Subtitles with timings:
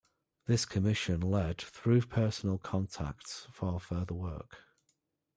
[0.47, 4.63] This commission led, through personal contacts, for further work.